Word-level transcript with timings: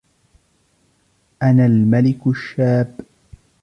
أَنَا 1.43 1.65
الْمَلِكُ 1.65 2.27
الشَّابُّ 2.27 2.91